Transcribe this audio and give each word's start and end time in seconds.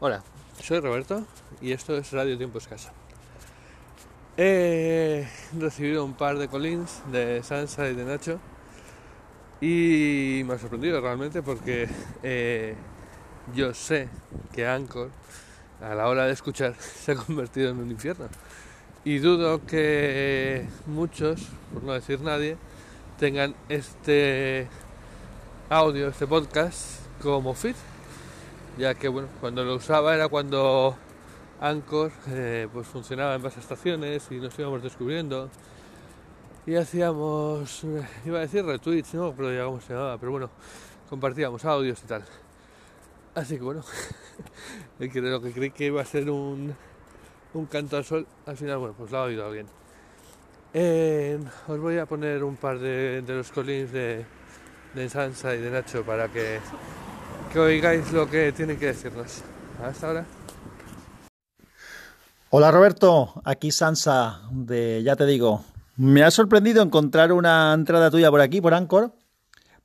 Hola, 0.00 0.24
soy 0.60 0.80
Roberto 0.80 1.24
y 1.62 1.70
esto 1.70 1.96
es 1.96 2.10
Radio 2.10 2.36
Tiempo 2.36 2.58
Escaso. 2.58 2.90
He 4.36 5.24
recibido 5.56 6.04
un 6.04 6.14
par 6.14 6.36
de 6.36 6.48
colins 6.48 7.00
de 7.12 7.40
Sansa 7.44 7.88
y 7.88 7.94
de 7.94 8.04
Nacho 8.04 8.40
y 9.60 10.42
me 10.46 10.54
ha 10.54 10.58
sorprendido 10.58 11.00
realmente 11.00 11.42
porque 11.42 11.88
eh, 12.24 12.74
yo 13.54 13.72
sé 13.72 14.08
que 14.52 14.66
Anchor 14.66 15.10
a 15.80 15.94
la 15.94 16.08
hora 16.08 16.26
de 16.26 16.32
escuchar 16.32 16.74
se 16.80 17.12
ha 17.12 17.14
convertido 17.14 17.70
en 17.70 17.78
un 17.78 17.92
infierno. 17.92 18.26
Y 19.04 19.18
dudo 19.18 19.64
que 19.64 20.66
muchos, 20.86 21.40
por 21.72 21.84
no 21.84 21.92
decir 21.92 22.20
nadie, 22.20 22.56
tengan 23.20 23.54
este 23.68 24.66
audio, 25.70 26.08
este 26.08 26.26
podcast 26.26 26.98
como 27.22 27.54
feed 27.54 27.76
ya 28.76 28.94
que 28.94 29.08
bueno, 29.08 29.28
cuando 29.40 29.64
lo 29.64 29.76
usaba 29.76 30.14
era 30.14 30.28
cuando 30.28 30.96
Anchor 31.60 32.12
eh, 32.28 32.68
pues 32.72 32.86
funcionaba 32.86 33.34
en 33.34 33.42
varias 33.42 33.62
estaciones 33.62 34.26
y 34.30 34.36
nos 34.36 34.58
íbamos 34.58 34.82
descubriendo 34.82 35.48
y 36.66 36.76
hacíamos, 36.76 37.84
eh, 37.84 38.06
iba 38.24 38.38
a 38.38 38.40
decir 38.42 38.64
retweets, 38.64 39.14
no, 39.14 39.34
pero 39.34 39.52
ya 39.52 39.64
cómo 39.64 39.80
se 39.80 39.92
llamaba, 39.92 40.18
pero 40.18 40.32
bueno, 40.32 40.50
compartíamos 41.10 41.64
audios 41.64 42.02
y 42.02 42.06
tal. 42.06 42.24
Así 43.34 43.56
que 43.56 43.62
bueno, 43.62 43.82
lo 44.98 45.40
que 45.42 45.52
creí 45.52 45.70
que 45.70 45.86
iba 45.86 46.00
a 46.00 46.04
ser 46.04 46.30
un, 46.30 46.74
un 47.52 47.66
canto 47.66 47.96
al 47.96 48.04
sol, 48.04 48.26
al 48.46 48.56
final 48.56 48.78
bueno, 48.78 48.94
pues 48.96 49.10
lo 49.10 49.18
ha 49.18 49.22
oído 49.24 49.50
bien. 49.50 49.66
Eh, 50.72 51.38
os 51.68 51.78
voy 51.78 51.98
a 51.98 52.06
poner 52.06 52.42
un 52.42 52.56
par 52.56 52.78
de, 52.78 53.22
de 53.22 53.34
los 53.34 53.52
colins 53.52 53.92
de, 53.92 54.24
de 54.94 55.08
Sansa 55.08 55.54
y 55.54 55.60
de 55.60 55.70
Nacho 55.70 56.02
para 56.04 56.28
que 56.28 56.58
que 57.54 57.60
oigáis 57.60 58.12
lo 58.12 58.28
que 58.28 58.50
tienen 58.50 58.76
que 58.76 58.86
decirnos. 58.86 59.42
Hasta 59.80 60.08
ahora. 60.08 60.26
Hola 62.50 62.72
Roberto, 62.72 63.40
aquí 63.44 63.70
Sansa 63.70 64.42
de 64.50 65.02
Ya 65.04 65.14
te 65.14 65.24
digo. 65.24 65.64
Me 65.96 66.24
ha 66.24 66.32
sorprendido 66.32 66.82
encontrar 66.82 67.32
una 67.32 67.72
entrada 67.72 68.10
tuya 68.10 68.28
por 68.32 68.40
aquí, 68.40 68.60
por 68.60 68.74
Anchor, 68.74 69.12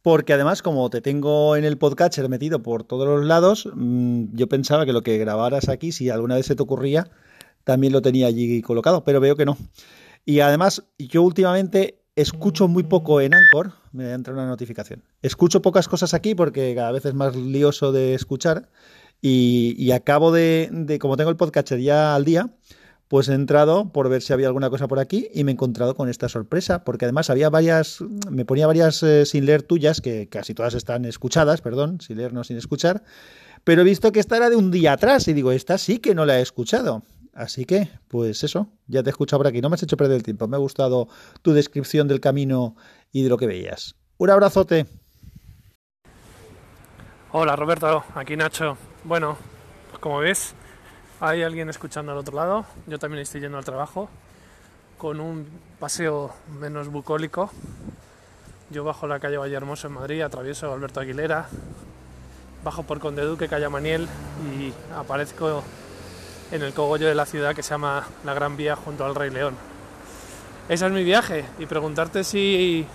porque 0.00 0.32
además 0.32 0.62
como 0.62 0.88
te 0.88 1.02
tengo 1.02 1.56
en 1.56 1.64
el 1.64 1.76
podcast 1.76 2.18
metido 2.20 2.62
por 2.62 2.84
todos 2.84 3.06
los 3.06 3.26
lados, 3.26 3.68
mm, 3.74 4.34
yo 4.34 4.48
pensaba 4.48 4.86
que 4.86 4.94
lo 4.94 5.02
que 5.02 5.18
grabaras 5.18 5.68
aquí, 5.68 5.92
si 5.92 6.08
alguna 6.08 6.36
vez 6.36 6.46
se 6.46 6.56
te 6.56 6.62
ocurría, 6.62 7.10
también 7.64 7.92
lo 7.92 8.00
tenía 8.00 8.28
allí 8.28 8.62
colocado, 8.62 9.04
pero 9.04 9.20
veo 9.20 9.36
que 9.36 9.44
no. 9.44 9.58
Y 10.24 10.40
además, 10.40 10.84
yo 10.98 11.22
últimamente 11.22 12.00
escucho 12.16 12.66
muy 12.66 12.84
poco 12.84 13.20
en 13.20 13.34
Anchor, 13.34 13.72
me 13.98 14.12
entra 14.12 14.32
una 14.32 14.46
notificación. 14.46 15.02
Escucho 15.22 15.60
pocas 15.60 15.88
cosas 15.88 16.14
aquí 16.14 16.34
porque 16.34 16.74
cada 16.74 16.92
vez 16.92 17.04
es 17.04 17.14
más 17.14 17.34
lioso 17.34 17.92
de 17.92 18.14
escuchar 18.14 18.70
y, 19.20 19.90
acabo 19.90 20.30
de, 20.30 20.98
como 21.00 21.16
tengo 21.16 21.30
el 21.30 21.36
podcatcher 21.36 21.80
ya 21.80 22.14
al 22.14 22.24
día, 22.24 22.50
pues 23.08 23.28
he 23.28 23.34
entrado 23.34 23.90
por 23.90 24.08
ver 24.08 24.22
si 24.22 24.32
había 24.32 24.46
alguna 24.46 24.70
cosa 24.70 24.86
por 24.86 25.00
aquí 25.00 25.28
y 25.34 25.42
me 25.42 25.50
he 25.50 25.54
encontrado 25.54 25.96
con 25.96 26.08
esta 26.08 26.28
sorpresa, 26.28 26.84
porque 26.84 27.06
además 27.06 27.28
había 27.28 27.50
varias, 27.50 27.98
me 28.30 28.44
ponía 28.44 28.68
varias 28.68 29.02
eh, 29.02 29.26
sin 29.26 29.44
leer 29.44 29.62
tuyas, 29.62 30.00
que 30.00 30.28
casi 30.28 30.54
todas 30.54 30.74
están 30.74 31.04
escuchadas, 31.04 31.60
perdón, 31.60 32.00
sin 32.00 32.18
leer 32.18 32.32
no 32.32 32.44
sin 32.44 32.56
escuchar, 32.56 33.02
pero 33.64 33.82
he 33.82 33.84
visto 33.84 34.12
que 34.12 34.20
esta 34.20 34.36
era 34.36 34.50
de 34.50 34.56
un 34.56 34.70
día 34.70 34.92
atrás 34.92 35.26
y 35.26 35.32
digo, 35.32 35.50
esta 35.50 35.78
sí 35.78 35.98
que 35.98 36.14
no 36.14 36.24
la 36.24 36.38
he 36.38 36.42
escuchado. 36.42 37.02
Así 37.38 37.66
que, 37.66 37.88
pues 38.08 38.42
eso, 38.42 38.66
ya 38.88 39.04
te 39.04 39.10
he 39.10 39.12
escuchado 39.12 39.38
por 39.38 39.46
aquí. 39.46 39.60
No 39.60 39.70
me 39.70 39.74
has 39.74 39.82
hecho 39.84 39.96
perder 39.96 40.16
el 40.16 40.24
tiempo. 40.24 40.48
Me 40.48 40.56
ha 40.56 40.58
gustado 40.58 41.06
tu 41.40 41.52
descripción 41.52 42.08
del 42.08 42.18
camino 42.18 42.74
y 43.12 43.22
de 43.22 43.28
lo 43.28 43.36
que 43.36 43.46
veías. 43.46 43.94
Un 44.16 44.30
abrazote. 44.30 44.86
Hola 47.30 47.54
Roberto, 47.54 48.02
aquí 48.16 48.36
Nacho. 48.36 48.76
Bueno, 49.04 49.38
pues 49.88 50.00
como 50.00 50.18
ves, 50.18 50.52
hay 51.20 51.44
alguien 51.44 51.68
escuchando 51.68 52.10
al 52.10 52.18
otro 52.18 52.34
lado. 52.34 52.66
Yo 52.88 52.98
también 52.98 53.22
estoy 53.22 53.40
yendo 53.40 53.56
al 53.56 53.64
trabajo 53.64 54.10
con 54.96 55.20
un 55.20 55.46
paseo 55.78 56.34
menos 56.58 56.88
bucólico. 56.88 57.52
Yo 58.70 58.82
bajo 58.82 59.06
la 59.06 59.20
calle 59.20 59.36
Valle 59.36 59.54
Hermoso 59.54 59.86
en 59.86 59.92
Madrid, 59.92 60.22
atravieso 60.22 60.72
Alberto 60.72 60.98
Aguilera, 60.98 61.48
bajo 62.64 62.82
por 62.82 62.98
Conde 62.98 63.22
Duque, 63.22 63.46
calle 63.46 63.68
Maniel 63.68 64.08
y 64.58 64.72
aparezco 64.92 65.62
en 66.50 66.62
el 66.62 66.72
cogollo 66.72 67.06
de 67.06 67.14
la 67.14 67.26
ciudad 67.26 67.54
que 67.54 67.62
se 67.62 67.70
llama 67.70 68.06
la 68.24 68.34
Gran 68.34 68.56
Vía 68.56 68.76
junto 68.76 69.04
al 69.04 69.14
Rey 69.14 69.30
León. 69.30 69.54
Ese 70.68 70.86
es 70.86 70.92
mi 70.92 71.04
viaje 71.04 71.44
y 71.58 71.66
preguntarte 71.66 72.24
si 72.24 72.86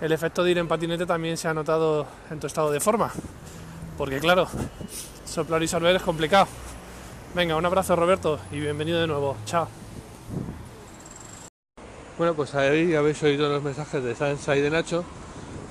el 0.00 0.12
efecto 0.12 0.42
de 0.42 0.52
ir 0.52 0.58
en 0.58 0.68
patinete 0.68 1.06
también 1.06 1.36
se 1.36 1.48
ha 1.48 1.54
notado 1.54 2.06
en 2.30 2.40
tu 2.40 2.46
estado 2.46 2.70
de 2.70 2.80
forma. 2.80 3.10
Porque 3.98 4.18
claro, 4.18 4.48
soplar 5.24 5.62
y 5.62 5.68
sorber 5.68 5.96
es 5.96 6.02
complicado. 6.02 6.46
Venga, 7.34 7.56
un 7.56 7.66
abrazo 7.66 7.94
Roberto 7.96 8.38
y 8.50 8.60
bienvenido 8.60 9.00
de 9.00 9.06
nuevo. 9.06 9.36
Chao. 9.44 9.68
Bueno, 12.18 12.34
pues 12.34 12.54
ahí 12.54 12.94
habéis 12.94 13.22
oído 13.22 13.48
los 13.48 13.62
mensajes 13.62 14.02
de 14.02 14.14
Sansa 14.14 14.56
y 14.56 14.60
de 14.60 14.70
Nacho. 14.70 15.04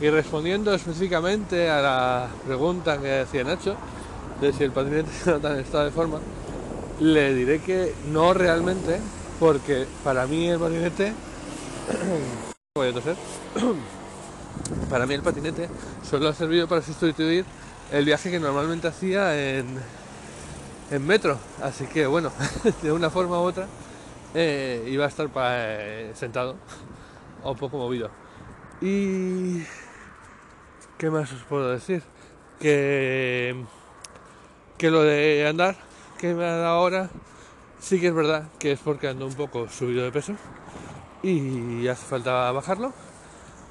Y 0.02 0.10
respondiendo 0.10 0.74
específicamente 0.74 1.70
a 1.70 1.82
la 1.82 2.28
pregunta 2.46 2.98
que 2.98 3.08
decía 3.08 3.44
Nacho, 3.44 3.76
de 4.40 4.54
si 4.54 4.64
el 4.64 4.72
patinete 4.72 5.12
nota 5.26 5.54
en 5.54 5.60
estado 5.60 5.86
de 5.86 5.92
forma, 5.92 6.20
le 7.00 7.34
diré 7.34 7.62
que 7.62 7.94
no 8.12 8.34
realmente, 8.34 9.00
porque 9.40 9.88
para 10.04 10.28
mí 10.28 10.50
el 10.50 10.60
patinete. 10.60 11.14
para 14.90 15.06
mí 15.06 15.14
el 15.14 15.22
patinete 15.22 15.70
solo 16.04 16.30
ha 16.30 16.34
servido 16.34 16.68
para 16.68 16.82
sustituir 16.82 17.46
el 17.92 18.06
viaje 18.06 18.32
que 18.32 18.40
normalmente 18.40 18.88
hacía 18.88 19.58
en, 19.58 19.68
en 20.92 21.08
metro. 21.08 21.38
Así 21.62 21.86
que 21.88 22.08
bueno, 22.08 22.32
de 22.82 22.92
una 22.92 23.10
forma 23.10 23.40
u 23.40 23.44
otra 23.44 23.68
eh, 24.34 24.86
iba 24.88 25.06
a 25.06 25.08
estar 25.08 25.30
eh, 25.36 26.12
sentado 26.14 26.58
o 27.44 27.56
poco 27.56 27.78
movido. 27.78 28.10
Y. 28.82 29.64
¿Qué 30.98 31.10
más 31.10 31.32
os 31.32 31.44
puedo 31.44 31.70
decir? 31.70 32.04
Que. 32.60 33.64
Que 34.78 34.92
lo 34.92 35.04
de 35.04 35.48
andar 35.48 35.89
que 36.20 36.34
me 36.34 36.44
ha 36.44 36.56
dado 36.58 36.68
ahora 36.68 37.10
sí 37.80 38.00
que 38.00 38.08
es 38.08 38.14
verdad 38.14 38.44
que 38.60 38.74
es 38.74 38.80
porque 38.80 39.08
ando 39.08 39.26
un 39.26 39.34
poco 39.34 39.70
subido 39.70 40.04
de 40.04 40.12
peso 40.12 40.34
y 41.24 41.88
hace 41.88 42.06
falta 42.06 42.52
bajarlo. 42.52 42.94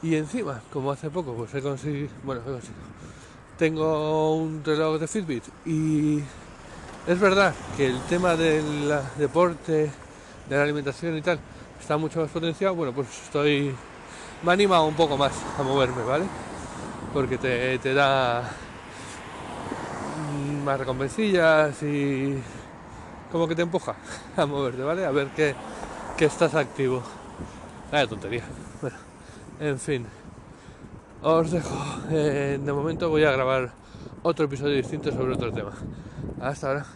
Y 0.03 0.15
encima, 0.15 0.63
como 0.73 0.93
hace 0.93 1.11
poco, 1.11 1.35
pues 1.35 1.53
he 1.55 1.61
conseguido, 1.61 2.09
bueno, 2.23 2.41
he 2.43 2.45
conseguido, 2.45 2.83
tengo 3.59 4.35
un 4.37 4.63
reloj 4.65 5.01
de 5.01 5.09
Fitbit 5.09 5.45
y 5.67 6.21
es 7.07 7.21
verdad 7.21 7.53
que 7.77 7.87
el 7.87 8.01
tema 8.03 8.37
del 8.37 8.95
deporte, 9.19 9.91
de 10.49 10.57
la 10.57 10.63
alimentación 10.63 11.17
y 11.17 11.23
tal, 11.23 11.41
está 11.81 11.97
mucho 11.97 12.21
más 12.21 12.31
potenciado, 12.31 12.75
bueno, 12.77 12.93
pues 12.93 13.09
estoy, 13.25 13.75
me 14.45 14.53
anima 14.53 14.81
un 14.83 14.95
poco 14.95 15.17
más 15.17 15.33
a 15.59 15.63
moverme, 15.65 16.05
¿vale? 16.05 16.27
Porque 17.13 17.37
te, 17.37 17.79
te 17.81 17.93
da 17.93 18.49
más 20.65 20.79
recompensillas 20.79 21.83
y 21.83 22.39
como 23.31 23.47
que 23.47 23.55
te 23.55 23.63
empuja 23.63 23.95
a 24.37 24.47
moverte, 24.47 24.83
¿vale? 24.83 25.05
A 25.05 25.11
ver 25.11 25.29
que, 25.29 25.55
estás 26.25 26.55
activo. 26.55 27.03
Vaya 27.93 28.07
tontería. 28.07 28.43
Bueno, 28.81 28.97
en 29.61 29.79
fin. 29.79 30.07
Os 31.23 31.51
dejo. 31.51 31.77
Eh, 32.11 32.59
de 32.63 32.73
momento 32.73 33.09
voy 33.09 33.25
a 33.25 33.31
grabar 33.31 33.71
otro 34.23 34.45
episodio 34.45 34.77
distinto 34.77 35.11
sobre 35.13 35.35
otro 35.35 35.53
tema. 35.53 35.73
Hasta 36.41 36.69
ahora. 36.69 36.87